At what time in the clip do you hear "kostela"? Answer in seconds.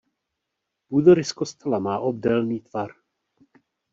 1.33-1.79